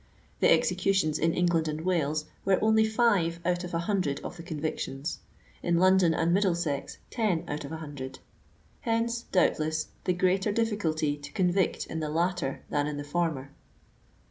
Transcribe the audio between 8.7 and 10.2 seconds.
Hence, doubt less, the